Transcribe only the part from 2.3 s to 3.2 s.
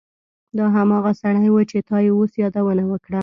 یادونه وکړه